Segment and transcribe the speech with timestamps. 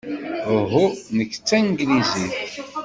[0.57, 0.85] Uhu,
[1.17, 2.37] nekk d tanglizit.